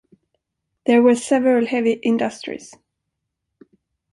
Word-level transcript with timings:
There 0.87 1.03
were 1.03 1.13
several 1.13 1.63
heavy 1.67 1.91
industries. 1.91 2.73